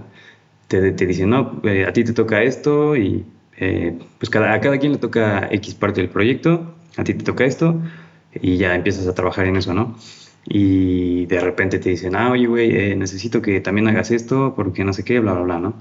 te, 0.68 0.92
te 0.92 1.06
dicen, 1.06 1.30
no, 1.30 1.60
eh, 1.64 1.86
a 1.86 1.94
ti 1.94 2.04
te 2.04 2.14
toca 2.14 2.44
esto 2.44 2.96
y 2.96 3.26
eh, 3.58 3.98
pues 4.20 4.30
cada, 4.30 4.54
a 4.54 4.62
cada 4.62 4.78
quien 4.78 4.94
le 4.94 4.98
toca 4.98 5.48
X 5.52 5.76
parte 5.76 6.02
del 6.02 6.10
proyecto, 6.10 6.74
a 6.98 7.04
ti 7.04 7.14
te 7.14 7.24
toca 7.24 7.46
esto 7.46 7.82
y 8.42 8.58
ya 8.58 8.76
empiezas 8.76 9.08
a 9.08 9.16
trabajar 9.16 9.46
en 9.48 9.58
eso, 9.58 9.74
¿no? 9.74 9.96
Y 10.46 11.26
de 11.26 11.40
repente 11.40 11.80
te 11.80 11.90
dicen, 11.90 12.16
ah, 12.16 12.32
oye, 12.32 12.48
güey, 12.48 12.72
eh, 12.76 12.96
necesito 12.96 13.42
que 13.42 13.62
también 13.62 13.88
hagas 13.88 14.12
esto 14.12 14.54
porque 14.56 14.84
no 14.84 14.94
sé 14.94 15.04
qué, 15.04 15.20
bla, 15.20 15.34
bla, 15.34 15.44
bla, 15.44 15.60
¿no? 15.60 15.74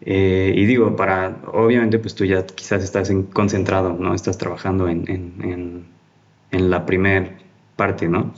Eh, 0.00 0.52
y 0.56 0.64
digo, 0.66 0.96
para, 0.96 1.38
obviamente, 1.52 1.98
pues 1.98 2.14
tú 2.14 2.24
ya 2.24 2.44
quizás 2.46 2.82
estás 2.82 3.12
concentrado, 3.32 3.96
¿no? 3.98 4.14
Estás 4.14 4.38
trabajando 4.38 4.88
en, 4.88 5.04
en, 5.08 5.86
en 6.50 6.70
la 6.70 6.86
primera 6.86 7.38
parte, 7.76 8.08
¿no? 8.08 8.32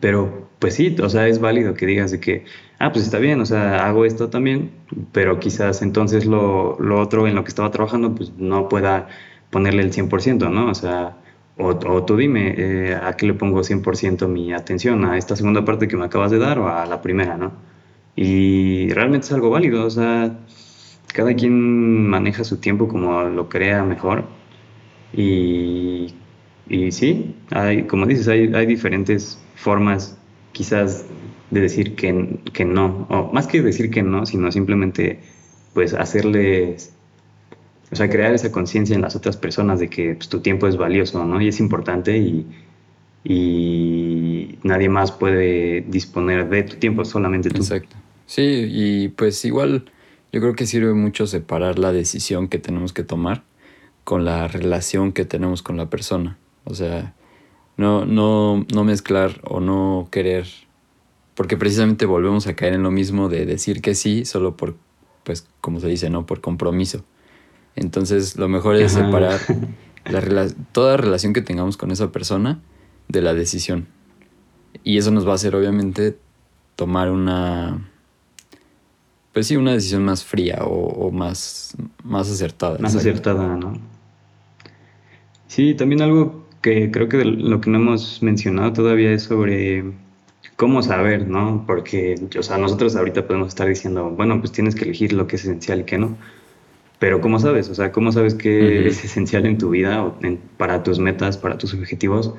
Pero 0.00 0.48
pues 0.58 0.74
sí, 0.74 0.96
o 1.02 1.08
sea, 1.08 1.28
es 1.28 1.40
válido 1.40 1.74
que 1.74 1.86
digas 1.86 2.10
de 2.10 2.20
que, 2.20 2.44
ah, 2.78 2.92
pues 2.92 3.04
está 3.04 3.18
bien, 3.18 3.40
o 3.40 3.46
sea, 3.46 3.86
hago 3.86 4.04
esto 4.04 4.28
también, 4.28 4.72
pero 5.12 5.38
quizás 5.38 5.82
entonces 5.82 6.26
lo, 6.26 6.78
lo 6.80 7.00
otro 7.00 7.26
en 7.28 7.34
lo 7.34 7.44
que 7.44 7.48
estaba 7.48 7.70
trabajando, 7.70 8.14
pues 8.14 8.32
no 8.36 8.68
pueda 8.68 9.08
ponerle 9.50 9.82
el 9.82 9.92
100%, 9.92 10.50
¿no? 10.50 10.70
O 10.70 10.74
sea, 10.74 11.16
o, 11.58 11.68
o 11.68 12.04
tú 12.04 12.16
dime, 12.16 12.54
eh, 12.56 12.94
¿a 13.00 13.14
qué 13.14 13.26
le 13.26 13.34
pongo 13.34 13.62
100% 13.62 14.28
mi 14.28 14.52
atención? 14.52 15.04
¿A 15.04 15.18
esta 15.18 15.36
segunda 15.36 15.64
parte 15.64 15.88
que 15.88 15.96
me 15.96 16.04
acabas 16.04 16.30
de 16.30 16.38
dar 16.38 16.58
o 16.58 16.68
a 16.68 16.86
la 16.86 17.02
primera, 17.02 17.36
¿no? 17.36 17.52
Y 18.16 18.90
realmente 18.90 19.26
es 19.26 19.32
algo 19.32 19.50
válido, 19.50 19.84
o 19.86 19.90
sea, 19.90 20.38
cada 21.14 21.34
quien 21.34 22.08
maneja 22.08 22.44
su 22.44 22.58
tiempo 22.58 22.88
como 22.88 23.22
lo 23.24 23.48
crea 23.48 23.84
mejor. 23.84 24.24
Y, 25.12 26.14
y 26.68 26.92
sí, 26.92 27.36
hay, 27.50 27.84
como 27.84 28.06
dices, 28.06 28.28
hay, 28.28 28.52
hay 28.54 28.66
diferentes 28.66 29.40
formas 29.54 30.18
quizás 30.52 31.06
de 31.50 31.60
decir 31.60 31.94
que, 31.96 32.38
que 32.52 32.64
no, 32.64 33.06
o 33.08 33.32
más 33.32 33.46
que 33.46 33.62
decir 33.62 33.90
que 33.90 34.02
no, 34.02 34.26
sino 34.26 34.52
simplemente 34.52 35.20
pues 35.74 35.94
hacerles, 35.94 36.94
o 37.90 37.96
sea, 37.96 38.08
crear 38.08 38.34
esa 38.34 38.52
conciencia 38.52 38.94
en 38.94 39.02
las 39.02 39.16
otras 39.16 39.36
personas 39.36 39.80
de 39.80 39.88
que 39.88 40.14
pues, 40.14 40.28
tu 40.28 40.40
tiempo 40.40 40.66
es 40.66 40.76
valioso, 40.76 41.24
¿no? 41.24 41.40
Y 41.40 41.48
es 41.48 41.60
importante 41.60 42.18
y, 42.18 42.46
y 43.24 44.58
nadie 44.62 44.88
más 44.88 45.12
puede 45.12 45.82
disponer 45.82 46.48
de 46.48 46.62
tu 46.64 46.76
tiempo, 46.76 47.04
solamente 47.04 47.50
tú. 47.50 47.62
Exacto. 47.62 47.96
Sí, 48.26 48.66
y 48.68 49.08
pues 49.08 49.44
igual 49.44 49.90
yo 50.32 50.40
creo 50.40 50.54
que 50.54 50.66
sirve 50.66 50.92
mucho 50.92 51.26
separar 51.26 51.78
la 51.78 51.92
decisión 51.92 52.48
que 52.48 52.58
tenemos 52.58 52.92
que 52.92 53.02
tomar 53.02 53.42
con 54.04 54.24
la 54.24 54.48
relación 54.48 55.12
que 55.12 55.24
tenemos 55.24 55.62
con 55.62 55.76
la 55.76 55.88
persona. 55.88 56.38
O 56.64 56.74
sea, 56.74 57.14
no, 57.78 58.04
no, 58.04 58.66
no 58.72 58.84
mezclar 58.84 59.40
o 59.44 59.60
no 59.60 60.08
querer, 60.10 60.46
porque 61.34 61.56
precisamente 61.56 62.04
volvemos 62.04 62.46
a 62.46 62.54
caer 62.54 62.74
en 62.74 62.82
lo 62.82 62.90
mismo 62.90 63.28
de 63.28 63.46
decir 63.46 63.80
que 63.80 63.94
sí 63.94 64.24
solo 64.24 64.56
por, 64.56 64.76
pues 65.24 65.46
como 65.60 65.80
se 65.80 65.88
dice, 65.88 66.10
¿no? 66.10 66.26
Por 66.26 66.40
compromiso. 66.40 67.04
Entonces 67.80 68.36
lo 68.36 68.48
mejor 68.48 68.76
es 68.76 68.92
separar 68.92 69.40
la 70.04 70.48
toda 70.72 70.96
relación 70.96 71.32
que 71.32 71.42
tengamos 71.42 71.76
con 71.76 71.90
esa 71.90 72.10
persona 72.10 72.60
de 73.08 73.22
la 73.22 73.34
decisión. 73.34 73.86
Y 74.84 74.98
eso 74.98 75.10
nos 75.10 75.26
va 75.26 75.32
a 75.32 75.34
hacer 75.34 75.54
obviamente 75.54 76.16
tomar 76.76 77.10
una, 77.10 77.90
pues 79.32 79.46
sí, 79.46 79.56
una 79.56 79.72
decisión 79.72 80.04
más 80.04 80.24
fría 80.24 80.58
o, 80.62 81.10
más, 81.10 81.76
más 82.04 82.30
acertada. 82.30 82.78
Más 82.78 82.94
acertada, 82.94 83.56
¿no? 83.56 83.78
Sí, 85.46 85.74
también 85.74 86.02
algo 86.02 86.46
que 86.62 86.90
creo 86.90 87.08
que 87.08 87.24
lo 87.24 87.60
que 87.60 87.70
no 87.70 87.78
hemos 87.78 88.22
mencionado 88.22 88.72
todavía 88.72 89.12
es 89.12 89.24
sobre 89.24 89.84
cómo 90.56 90.82
saber, 90.82 91.26
¿no? 91.28 91.64
Porque, 91.66 92.16
o 92.38 92.42
sea, 92.42 92.58
nosotros 92.58 92.96
ahorita 92.96 93.26
podemos 93.26 93.48
estar 93.48 93.68
diciendo, 93.68 94.10
bueno, 94.10 94.40
pues 94.40 94.52
tienes 94.52 94.74
que 94.74 94.84
elegir 94.84 95.12
lo 95.12 95.26
que 95.26 95.36
es 95.36 95.44
esencial 95.44 95.80
y 95.80 95.84
qué 95.84 95.98
no. 95.98 96.16
Pero 96.98 97.20
¿cómo 97.20 97.38
sabes? 97.38 97.68
O 97.68 97.74
sea, 97.74 97.92
¿cómo 97.92 98.12
sabes 98.12 98.34
qué 98.34 98.88
es 98.88 99.04
esencial 99.04 99.46
en 99.46 99.58
tu 99.58 99.70
vida, 99.70 100.04
o 100.04 100.18
para 100.56 100.82
tus 100.82 100.98
metas, 100.98 101.38
para 101.38 101.58
tus 101.58 101.74
objetivos 101.74 102.34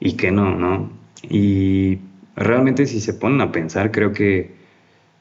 y 0.00 0.12
qué 0.16 0.30
no, 0.30 0.54
¿no? 0.54 0.90
Y 1.22 1.98
realmente 2.36 2.86
si 2.86 3.00
se 3.00 3.14
ponen 3.14 3.40
a 3.40 3.52
pensar, 3.52 3.90
creo 3.92 4.12
que 4.12 4.54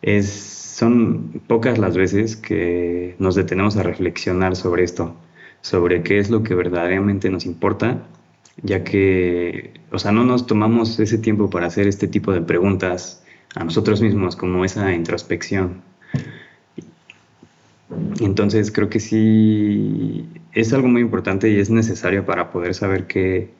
es, 0.01 0.29
son 0.29 1.41
pocas 1.47 1.77
las 1.77 1.95
veces 1.95 2.35
que 2.35 3.15
nos 3.19 3.35
detenemos 3.35 3.77
a 3.77 3.83
reflexionar 3.83 4.55
sobre 4.55 4.83
esto, 4.83 5.15
sobre 5.61 6.03
qué 6.03 6.19
es 6.19 6.29
lo 6.29 6.43
que 6.43 6.55
verdaderamente 6.55 7.29
nos 7.29 7.45
importa 7.45 8.05
ya 8.61 8.83
que, 8.83 9.73
o 9.91 9.99
sea, 9.99 10.11
no 10.11 10.23
nos 10.23 10.47
tomamos 10.47 10.99
ese 10.99 11.17
tiempo 11.17 11.49
para 11.49 11.67
hacer 11.67 11.87
este 11.87 12.07
tipo 12.07 12.31
de 12.31 12.41
preguntas 12.41 13.23
a 13.55 13.63
nosotros 13.63 14.01
mismos, 14.01 14.35
como 14.35 14.65
esa 14.65 14.93
introspección. 14.93 15.81
Entonces 18.19 18.71
creo 18.71 18.89
que 18.89 18.99
sí 18.99 20.27
es 20.53 20.73
algo 20.73 20.87
muy 20.87 21.01
importante 21.01 21.49
y 21.49 21.59
es 21.59 21.69
necesario 21.69 22.25
para 22.25 22.51
poder 22.51 22.73
saber 22.73 23.05
qué, 23.07 23.51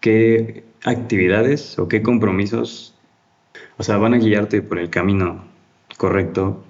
qué 0.00 0.64
actividades 0.84 1.78
o 1.78 1.88
qué 1.88 2.02
compromisos, 2.02 2.94
o 3.76 3.82
sea, 3.82 3.96
van 3.98 4.14
a 4.14 4.18
guiarte 4.18 4.62
por 4.62 4.78
el 4.78 4.90
camino 4.90 5.44
correcto 5.96 6.64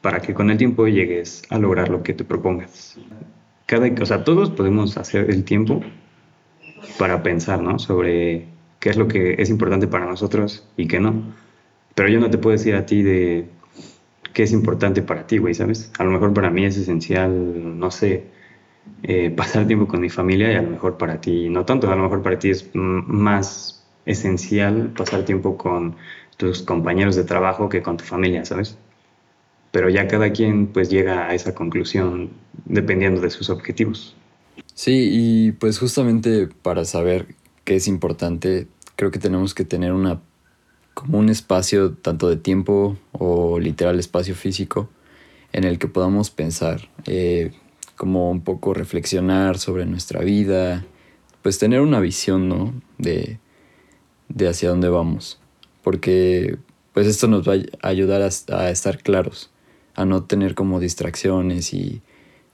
para 0.00 0.20
que 0.20 0.34
con 0.34 0.50
el 0.50 0.58
tiempo 0.58 0.86
llegues 0.86 1.42
a 1.50 1.58
lograr 1.58 1.88
lo 1.88 2.02
que 2.02 2.14
te 2.14 2.24
propongas. 2.24 2.98
Cada, 3.66 3.88
o 4.00 4.06
sea, 4.06 4.24
todos 4.24 4.50
podemos 4.50 4.96
hacer 4.96 5.30
el 5.30 5.44
tiempo 5.44 5.80
para 6.98 7.22
pensar, 7.22 7.60
¿no? 7.62 7.78
Sobre 7.78 8.46
qué 8.80 8.90
es 8.90 8.96
lo 8.96 9.08
que 9.08 9.34
es 9.38 9.50
importante 9.50 9.86
para 9.86 10.06
nosotros 10.06 10.66
y 10.76 10.86
qué 10.86 11.00
no. 11.00 11.34
Pero 11.94 12.08
yo 12.08 12.20
no 12.20 12.30
te 12.30 12.38
puedo 12.38 12.52
decir 12.52 12.74
a 12.74 12.86
ti 12.86 13.02
de 13.02 13.48
qué 14.36 14.42
es 14.42 14.52
importante 14.52 15.00
para 15.00 15.26
ti, 15.26 15.38
güey, 15.38 15.54
¿sabes? 15.54 15.90
A 15.98 16.04
lo 16.04 16.10
mejor 16.10 16.34
para 16.34 16.50
mí 16.50 16.66
es 16.66 16.76
esencial, 16.76 17.78
no 17.78 17.90
sé, 17.90 18.26
eh, 19.02 19.30
pasar 19.34 19.66
tiempo 19.66 19.88
con 19.88 20.02
mi 20.02 20.10
familia 20.10 20.52
y 20.52 20.56
a 20.56 20.60
lo 20.60 20.68
mejor 20.68 20.98
para 20.98 21.22
ti 21.22 21.48
no 21.48 21.64
tanto. 21.64 21.90
A 21.90 21.96
lo 21.96 22.02
mejor 22.02 22.22
para 22.22 22.38
ti 22.38 22.50
es 22.50 22.68
más 22.74 23.82
esencial 24.04 24.92
pasar 24.94 25.24
tiempo 25.24 25.56
con 25.56 25.96
tus 26.36 26.60
compañeros 26.60 27.16
de 27.16 27.24
trabajo 27.24 27.70
que 27.70 27.80
con 27.80 27.96
tu 27.96 28.04
familia, 28.04 28.44
¿sabes? 28.44 28.76
Pero 29.70 29.88
ya 29.88 30.06
cada 30.06 30.30
quien 30.30 30.66
pues 30.66 30.90
llega 30.90 31.28
a 31.28 31.34
esa 31.34 31.54
conclusión 31.54 32.28
dependiendo 32.66 33.22
de 33.22 33.30
sus 33.30 33.48
objetivos. 33.48 34.14
Sí, 34.74 35.08
y 35.12 35.52
pues 35.52 35.78
justamente 35.78 36.46
para 36.60 36.84
saber 36.84 37.28
qué 37.64 37.76
es 37.76 37.88
importante, 37.88 38.68
creo 38.96 39.10
que 39.10 39.18
tenemos 39.18 39.54
que 39.54 39.64
tener 39.64 39.94
una 39.94 40.20
como 40.96 41.18
un 41.18 41.28
espacio 41.28 41.92
tanto 41.92 42.26
de 42.30 42.36
tiempo 42.36 42.96
o 43.12 43.60
literal 43.60 43.98
espacio 43.98 44.34
físico 44.34 44.88
en 45.52 45.64
el 45.64 45.78
que 45.78 45.88
podamos 45.88 46.30
pensar, 46.30 46.88
eh, 47.04 47.52
como 47.96 48.30
un 48.30 48.40
poco 48.40 48.72
reflexionar 48.72 49.58
sobre 49.58 49.84
nuestra 49.84 50.22
vida, 50.22 50.86
pues 51.42 51.58
tener 51.58 51.82
una 51.82 52.00
visión, 52.00 52.48
¿no? 52.48 52.72
De, 52.96 53.38
de 54.30 54.48
hacia 54.48 54.70
dónde 54.70 54.88
vamos. 54.88 55.38
Porque 55.82 56.56
pues 56.94 57.06
esto 57.06 57.28
nos 57.28 57.46
va 57.46 57.56
a 57.82 57.88
ayudar 57.88 58.22
a, 58.22 58.70
estar 58.70 59.02
claros, 59.02 59.50
a 59.96 60.06
no 60.06 60.24
tener 60.24 60.54
como 60.54 60.80
distracciones 60.80 61.74
y 61.74 62.00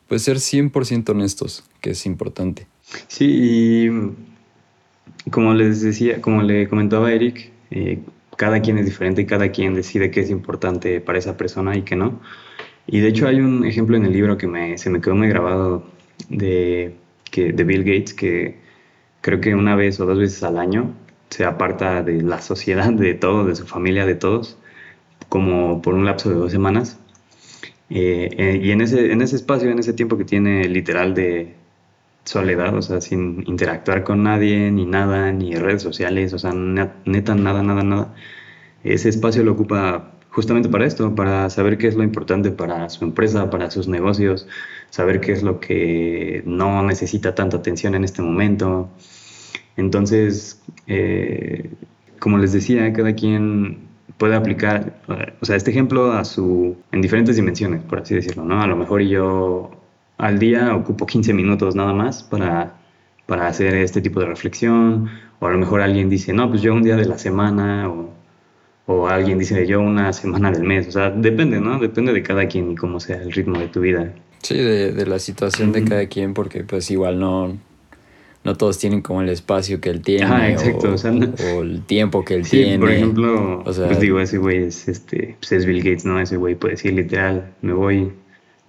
pues 0.08 0.22
ser 0.22 0.38
100% 0.38 1.10
honestos, 1.10 1.62
que 1.80 1.90
es 1.90 2.06
importante. 2.06 2.66
Sí, 3.06 3.86
y 3.86 5.30
como 5.30 5.54
les 5.54 5.80
decía, 5.80 6.20
como 6.20 6.42
le 6.42 6.68
comentaba 6.68 7.12
Eric, 7.12 7.52
eh, 7.70 8.00
cada 8.36 8.60
quien 8.60 8.78
es 8.78 8.86
diferente 8.86 9.22
y 9.22 9.26
cada 9.26 9.50
quien 9.50 9.74
decide 9.74 10.10
qué 10.10 10.20
es 10.20 10.30
importante 10.30 11.00
para 11.00 11.18
esa 11.18 11.36
persona 11.36 11.76
y 11.76 11.82
qué 11.82 11.96
no. 11.96 12.20
Y 12.86 13.00
de 13.00 13.08
hecho 13.08 13.28
hay 13.28 13.40
un 13.40 13.64
ejemplo 13.64 13.96
en 13.96 14.04
el 14.04 14.12
libro 14.12 14.36
que 14.38 14.78
se 14.78 14.90
me 14.90 15.00
quedó 15.00 15.14
muy 15.14 15.28
grabado 15.28 15.84
de, 16.28 16.96
que, 17.30 17.52
de 17.52 17.64
Bill 17.64 17.84
Gates, 17.84 18.14
que 18.14 18.58
creo 19.20 19.40
que 19.40 19.54
una 19.54 19.76
vez 19.76 20.00
o 20.00 20.06
dos 20.06 20.18
veces 20.18 20.42
al 20.42 20.58
año 20.58 20.94
se 21.30 21.44
aparta 21.44 22.02
de 22.02 22.22
la 22.22 22.40
sociedad, 22.42 22.92
de 22.92 23.14
todo, 23.14 23.44
de 23.46 23.54
su 23.54 23.66
familia, 23.66 24.06
de 24.06 24.14
todos, 24.16 24.58
como 25.28 25.80
por 25.82 25.94
un 25.94 26.04
lapso 26.04 26.30
de 26.30 26.36
dos 26.36 26.52
semanas 26.52 26.98
eh, 27.94 28.30
eh, 28.38 28.60
y 28.62 28.70
en 28.70 28.80
ese, 28.80 29.12
en 29.12 29.20
ese 29.20 29.36
espacio, 29.36 29.70
en 29.70 29.78
ese 29.78 29.92
tiempo 29.92 30.16
que 30.16 30.24
tiene 30.24 30.64
literal 30.66 31.14
de 31.14 31.54
soledad, 32.24 32.74
o 32.76 32.82
sea, 32.82 33.00
sin 33.00 33.44
interactuar 33.46 34.04
con 34.04 34.22
nadie, 34.22 34.70
ni 34.70 34.86
nada, 34.86 35.32
ni 35.32 35.54
redes 35.54 35.82
sociales, 35.82 36.32
o 36.32 36.38
sea, 36.38 36.52
neta, 36.52 37.34
nada, 37.34 37.62
nada, 37.62 37.82
nada, 37.82 38.14
ese 38.84 39.08
espacio 39.08 39.42
lo 39.44 39.52
ocupa 39.52 40.12
justamente 40.30 40.68
para 40.68 40.86
esto, 40.86 41.14
para 41.14 41.50
saber 41.50 41.78
qué 41.78 41.88
es 41.88 41.94
lo 41.94 42.02
importante 42.02 42.50
para 42.50 42.88
su 42.88 43.04
empresa, 43.04 43.50
para 43.50 43.70
sus 43.70 43.86
negocios, 43.88 44.48
saber 44.90 45.20
qué 45.20 45.32
es 45.32 45.42
lo 45.42 45.60
que 45.60 46.42
no 46.46 46.82
necesita 46.82 47.34
tanta 47.34 47.58
atención 47.58 47.94
en 47.94 48.04
este 48.04 48.22
momento. 48.22 48.88
Entonces, 49.76 50.62
eh, 50.86 51.70
como 52.18 52.38
les 52.38 52.52
decía, 52.52 52.92
cada 52.92 53.14
quien 53.14 53.88
puede 54.16 54.34
aplicar, 54.34 55.02
o 55.40 55.44
sea, 55.44 55.56
este 55.56 55.70
ejemplo 55.70 56.12
a 56.12 56.24
su, 56.24 56.76
en 56.92 57.02
diferentes 57.02 57.36
dimensiones, 57.36 57.82
por 57.82 58.00
así 58.00 58.14
decirlo, 58.14 58.44
¿no? 58.44 58.62
A 58.62 58.66
lo 58.66 58.76
mejor 58.76 59.02
yo 59.02 59.81
al 60.22 60.38
día 60.38 60.74
ocupo 60.76 61.04
15 61.04 61.34
minutos 61.34 61.74
nada 61.74 61.92
más 61.92 62.22
para, 62.22 62.76
para 63.26 63.48
hacer 63.48 63.74
este 63.74 64.00
tipo 64.00 64.20
de 64.20 64.26
reflexión, 64.26 65.10
o 65.40 65.46
a 65.48 65.50
lo 65.50 65.58
mejor 65.58 65.80
alguien 65.80 66.08
dice, 66.08 66.32
no, 66.32 66.48
pues 66.48 66.62
yo 66.62 66.72
un 66.72 66.84
día 66.84 66.94
de 66.94 67.06
la 67.06 67.18
semana, 67.18 67.90
o, 67.90 68.08
o 68.86 69.08
alguien 69.08 69.40
dice 69.40 69.66
yo 69.66 69.80
una 69.80 70.12
semana 70.12 70.52
del 70.52 70.62
mes, 70.62 70.86
o 70.86 70.92
sea, 70.92 71.10
depende, 71.10 71.60
¿no? 71.60 71.80
Depende 71.80 72.12
de 72.12 72.22
cada 72.22 72.46
quien 72.46 72.70
y 72.70 72.76
cómo 72.76 73.00
sea 73.00 73.16
el 73.16 73.32
ritmo 73.32 73.58
de 73.58 73.66
tu 73.66 73.80
vida. 73.80 74.14
Sí, 74.42 74.56
de, 74.56 74.92
de 74.92 75.06
la 75.06 75.18
situación 75.18 75.72
de 75.72 75.82
cada 75.82 76.06
quien, 76.06 76.34
porque 76.34 76.62
pues 76.62 76.88
igual 76.92 77.18
no, 77.18 77.58
no 78.44 78.56
todos 78.56 78.78
tienen 78.78 79.02
como 79.02 79.22
el 79.22 79.28
espacio 79.28 79.80
que 79.80 79.90
él 79.90 80.02
tiene 80.02 80.56
o, 80.56 81.62
el 81.62 81.82
tiempo 81.82 82.24
que 82.24 82.36
él 82.36 82.44
sí, 82.44 82.58
tiene. 82.58 82.78
Por 82.78 82.92
ejemplo, 82.92 83.62
pues 83.64 83.98
digo, 83.98 84.20
ese 84.20 84.38
güey 84.38 84.58
es, 84.66 84.86
este, 84.86 85.34
pues 85.40 85.50
es 85.50 85.66
Bill 85.66 85.78
Gates, 85.78 86.04
¿no? 86.04 86.20
Ese 86.20 86.36
güey 86.36 86.54
puede 86.54 86.74
decir 86.74 86.92
literal, 86.92 87.52
me 87.60 87.72
voy 87.72 88.12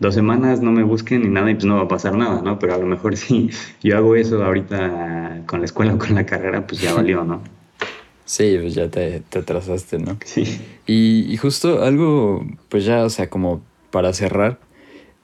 dos 0.04 0.14
semanas 0.14 0.62
no 0.62 0.72
me 0.72 0.84
busquen 0.84 1.24
ni 1.24 1.30
nada 1.30 1.50
y 1.50 1.56
pues 1.56 1.66
no 1.66 1.78
va 1.78 1.84
a 1.84 1.88
pasar 1.88 2.16
nada, 2.16 2.42
¿no? 2.44 2.60
Pero 2.60 2.76
a 2.76 2.78
lo 2.78 2.86
mejor 2.86 3.18
si 3.24 3.50
yo 3.82 3.98
hago 3.98 4.16
eso 4.16 4.44
ahorita 4.44 5.44
con 5.48 5.60
la 5.62 5.66
escuela 5.66 5.96
o 5.96 5.98
con 5.98 6.14
la 6.14 6.26
carrera, 6.26 6.68
pues 6.68 6.82
ya 6.82 6.94
valió, 6.94 7.24
¿no? 7.24 7.42
Sí, 8.26 8.58
pues 8.62 8.76
ya 8.76 8.90
te, 8.90 9.22
te 9.22 9.40
atrasaste, 9.40 10.00
¿no? 10.00 10.18
Sí. 10.24 10.62
Y, 10.86 11.26
y, 11.32 11.38
justo 11.38 11.84
algo, 11.84 12.46
pues 12.70 12.86
ya, 12.86 13.04
o 13.04 13.10
sea, 13.10 13.30
como 13.30 13.62
para 13.92 14.14
cerrar, 14.14 14.60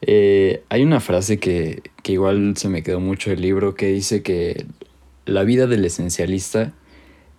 eh, 0.02 0.64
hay 0.70 0.84
una 0.84 1.00
frase 1.00 1.40
que, 1.40 1.82
que 2.04 2.14
igual 2.14 2.56
se 2.58 2.70
me 2.70 2.84
quedó 2.84 3.00
mucho 3.00 3.32
el 3.32 3.42
libro 3.42 3.76
que 3.76 3.88
dice 3.88 4.22
que 4.22 4.66
la 5.26 5.44
vida 5.44 5.68
del 5.68 5.86
esencialista 5.86 6.74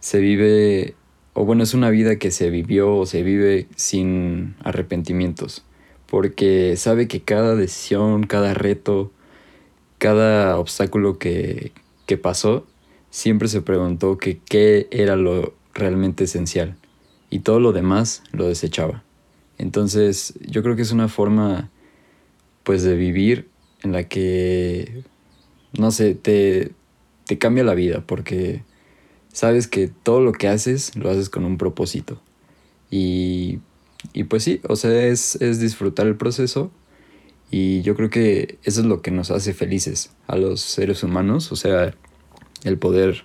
se 0.00 0.18
vive, 0.20 0.94
o 1.34 1.44
bueno, 1.44 1.62
es 1.62 1.74
una 1.74 1.90
vida 1.90 2.16
que 2.16 2.30
se 2.30 2.50
vivió 2.50 2.96
o 2.96 3.06
se 3.06 3.22
vive 3.22 3.66
sin 3.76 4.54
arrepentimientos, 4.62 5.64
porque 6.10 6.76
sabe 6.76 7.06
que 7.06 7.22
cada 7.22 7.54
decisión, 7.54 8.24
cada 8.24 8.52
reto, 8.52 9.12
cada 9.98 10.58
obstáculo 10.58 11.18
que, 11.18 11.72
que 12.06 12.18
pasó, 12.18 12.66
siempre 13.10 13.46
se 13.48 13.62
preguntó 13.62 14.18
que 14.18 14.38
qué 14.38 14.88
era 14.90 15.14
lo 15.14 15.54
realmente 15.72 16.24
esencial 16.24 16.76
y 17.30 17.40
todo 17.40 17.60
lo 17.60 17.72
demás 17.72 18.24
lo 18.32 18.48
desechaba. 18.48 19.04
Entonces 19.56 20.34
yo 20.40 20.62
creo 20.64 20.74
que 20.74 20.82
es 20.82 20.90
una 20.90 21.08
forma 21.08 21.70
pues 22.64 22.82
de 22.82 22.96
vivir 22.96 23.48
en 23.82 23.92
la 23.92 24.08
que, 24.08 25.04
no 25.78 25.92
sé, 25.92 26.16
te, 26.16 26.72
te 27.26 27.38
cambia 27.38 27.62
la 27.62 27.74
vida 27.74 28.02
porque 28.04 28.64
sabes 29.32 29.68
que 29.68 29.86
todo 29.86 30.20
lo 30.20 30.32
que 30.32 30.48
haces 30.48 30.96
lo 30.96 31.08
haces 31.08 31.30
con 31.30 31.44
un 31.44 31.56
propósito. 31.56 32.20
Y, 32.90 33.60
y 34.12 34.24
pues 34.24 34.44
sí, 34.44 34.60
o 34.68 34.76
sea, 34.76 35.06
es, 35.06 35.36
es 35.36 35.60
disfrutar 35.60 36.06
el 36.06 36.16
proceso 36.16 36.70
y 37.50 37.82
yo 37.82 37.96
creo 37.96 38.10
que 38.10 38.58
eso 38.64 38.80
es 38.80 38.86
lo 38.86 39.02
que 39.02 39.10
nos 39.10 39.30
hace 39.30 39.54
felices 39.54 40.14
a 40.26 40.36
los 40.36 40.60
seres 40.60 41.02
humanos, 41.02 41.50
o 41.52 41.56
sea, 41.56 41.94
el 42.64 42.78
poder 42.78 43.24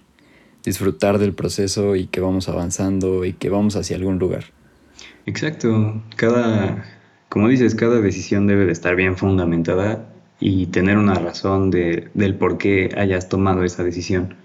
disfrutar 0.63 1.19
del 1.19 1.33
proceso 1.33 1.95
y 1.95 2.07
que 2.07 2.21
vamos 2.21 2.49
avanzando 2.49 3.23
y 3.23 3.33
que 3.33 3.49
vamos 3.49 3.75
hacia 3.75 3.95
algún 3.95 4.17
lugar. 4.17 4.45
Exacto, 5.25 6.01
cada, 6.15 6.85
como 7.29 7.47
dices, 7.47 7.75
cada 7.75 8.01
decisión 8.01 8.47
debe 8.47 8.65
de 8.65 8.71
estar 8.71 8.95
bien 8.95 9.15
fundamentada 9.15 10.09
y 10.39 10.67
tener 10.67 10.97
una 10.97 11.15
razón 11.15 11.71
de, 11.71 12.09
del 12.13 12.35
por 12.35 12.57
qué 12.57 12.89
hayas 12.97 13.29
tomado 13.29 13.63
esa 13.63 13.83
decisión. 13.83 14.35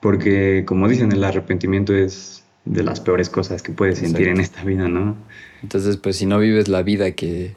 Porque, 0.00 0.64
como 0.66 0.88
dicen, 0.88 1.12
el 1.12 1.24
arrepentimiento 1.24 1.94
es 1.94 2.41
de 2.64 2.82
las 2.82 3.00
peores 3.00 3.28
cosas 3.28 3.62
que 3.62 3.72
puedes 3.72 3.98
sentir 3.98 4.28
en 4.28 4.40
esta 4.40 4.62
vida, 4.64 4.88
¿no? 4.88 5.16
Entonces, 5.62 5.96
pues 5.96 6.16
si 6.16 6.26
no 6.26 6.38
vives 6.38 6.68
la 6.68 6.82
vida 6.82 7.12
que 7.12 7.54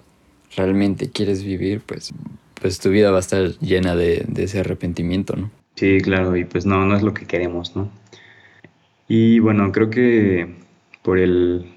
realmente 0.56 1.10
quieres 1.10 1.44
vivir, 1.44 1.82
pues, 1.86 2.14
pues 2.60 2.80
tu 2.80 2.90
vida 2.90 3.12
va 3.12 3.18
a 3.18 3.22
estar 3.22 3.50
llena 3.60 3.96
de, 3.96 4.26
de 4.28 4.44
ese 4.44 4.60
arrepentimiento, 4.60 5.36
¿no? 5.36 5.52
Sí, 5.76 6.00
claro, 6.02 6.36
y 6.38 6.46
pues 6.46 6.66
no, 6.66 6.86
no 6.86 6.96
es 6.96 7.04
lo 7.04 7.14
que 7.14 7.26
queremos, 7.26 7.76
¿no? 7.76 7.90
Y 9.08 9.40
bueno, 9.40 9.72
creo 9.72 9.90
que 9.90 10.56
por 11.04 11.20
el 11.20 11.76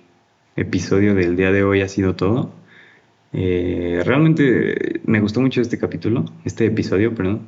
episodio 0.57 1.15
del 1.15 1.37
día 1.37 1.53
de 1.53 1.63
hoy 1.63 1.83
ha 1.83 1.89
sido 1.89 2.15
todo. 2.15 2.53
Eh, 3.33 4.03
realmente 4.05 5.01
me 5.05 5.21
gustó 5.21 5.41
mucho 5.41 5.61
este 5.61 5.79
capítulo, 5.79 6.25
este 6.45 6.67
episodio, 6.67 7.15
perdón, 7.15 7.47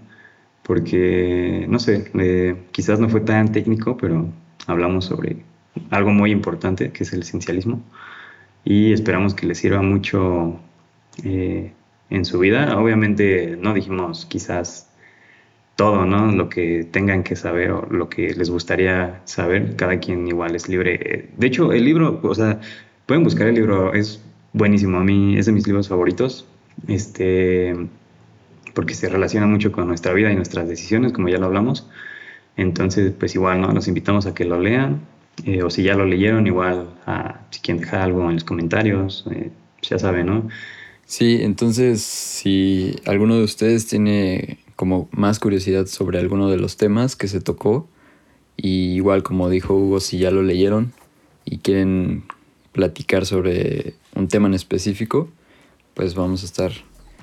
porque, 0.62 1.66
no 1.68 1.78
sé, 1.78 2.10
eh, 2.18 2.56
quizás 2.72 3.00
no 3.00 3.08
fue 3.08 3.20
tan 3.20 3.50
técnico, 3.52 3.96
pero 3.96 4.28
hablamos 4.66 5.06
sobre 5.06 5.36
algo 5.90 6.10
muy 6.10 6.30
importante, 6.30 6.92
que 6.92 7.04
es 7.04 7.12
el 7.12 7.20
esencialismo, 7.20 7.82
y 8.64 8.92
esperamos 8.92 9.34
que 9.34 9.46
les 9.46 9.58
sirva 9.58 9.82
mucho 9.82 10.58
eh, 11.24 11.72
en 12.10 12.24
su 12.24 12.38
vida. 12.38 12.78
Obviamente 12.78 13.56
no 13.60 13.74
dijimos 13.74 14.26
quizás 14.26 14.90
todo, 15.76 16.04
¿no? 16.04 16.30
Lo 16.32 16.48
que 16.48 16.84
tengan 16.84 17.22
que 17.22 17.36
saber 17.36 17.70
o 17.70 17.86
lo 17.90 18.08
que 18.08 18.34
les 18.34 18.50
gustaría 18.50 19.22
saber, 19.24 19.76
cada 19.76 19.98
quien 19.98 20.28
igual 20.28 20.54
es 20.54 20.68
libre. 20.68 21.30
De 21.36 21.46
hecho, 21.46 21.72
el 21.72 21.84
libro, 21.84 22.20
o 22.22 22.34
sea, 22.34 22.60
pueden 23.06 23.24
buscar 23.24 23.46
el 23.46 23.54
libro, 23.54 23.94
es 23.94 24.22
buenísimo. 24.52 24.98
A 24.98 25.04
mí 25.04 25.38
es 25.38 25.46
de 25.46 25.52
mis 25.52 25.66
libros 25.66 25.88
favoritos. 25.88 26.46
Este, 26.86 27.74
porque 28.74 28.94
se 28.94 29.08
relaciona 29.08 29.46
mucho 29.46 29.72
con 29.72 29.88
nuestra 29.88 30.12
vida 30.12 30.30
y 30.30 30.36
nuestras 30.36 30.68
decisiones, 30.68 31.12
como 31.12 31.28
ya 31.28 31.38
lo 31.38 31.46
hablamos. 31.46 31.88
Entonces, 32.56 33.12
pues 33.18 33.34
igual, 33.34 33.60
¿no? 33.60 33.72
Los 33.72 33.88
invitamos 33.88 34.26
a 34.26 34.34
que 34.34 34.44
lo 34.44 34.60
lean. 34.60 35.00
Eh, 35.44 35.62
o 35.62 35.70
si 35.70 35.82
ya 35.82 35.94
lo 35.94 36.04
leyeron, 36.04 36.46
igual, 36.46 36.90
a, 37.06 37.40
si 37.50 37.60
quieren 37.60 37.80
dejar 37.82 38.02
algo 38.02 38.28
en 38.28 38.34
los 38.34 38.44
comentarios, 38.44 39.24
eh, 39.30 39.50
ya 39.82 39.98
saben, 39.98 40.26
¿no? 40.26 40.48
Sí, 41.06 41.38
entonces, 41.42 42.02
si 42.02 42.96
alguno 43.06 43.36
de 43.36 43.44
ustedes 43.44 43.86
tiene 43.86 44.58
como 44.76 45.08
más 45.12 45.38
curiosidad 45.38 45.86
sobre 45.86 46.18
alguno 46.18 46.48
de 46.48 46.56
los 46.56 46.76
temas 46.76 47.16
que 47.16 47.28
se 47.28 47.40
tocó, 47.40 47.88
y 48.56 48.94
igual 48.94 49.22
como 49.22 49.48
dijo 49.48 49.74
Hugo, 49.74 50.00
si 50.00 50.18
ya 50.18 50.30
lo 50.30 50.42
leyeron 50.42 50.92
y 51.44 51.58
quieren 51.58 52.24
platicar 52.72 53.26
sobre 53.26 53.94
un 54.14 54.28
tema 54.28 54.48
en 54.48 54.54
específico, 54.54 55.28
pues 55.94 56.14
vamos 56.14 56.42
a 56.42 56.46
estar 56.46 56.72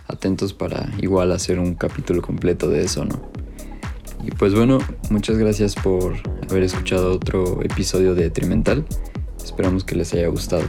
atentos 0.07 0.53
para 0.53 0.89
igual 0.99 1.31
hacer 1.31 1.59
un 1.59 1.75
capítulo 1.75 2.21
completo 2.21 2.69
de 2.69 2.83
eso, 2.83 3.05
¿no? 3.05 3.21
Y 4.23 4.31
pues 4.31 4.53
bueno, 4.53 4.79
muchas 5.09 5.37
gracias 5.37 5.75
por 5.75 6.15
haber 6.49 6.63
escuchado 6.63 7.13
otro 7.13 7.61
episodio 7.63 8.15
de 8.15 8.29
Trimental. 8.29 8.85
Esperamos 9.43 9.83
que 9.83 9.95
les 9.95 10.13
haya 10.13 10.27
gustado. 10.27 10.63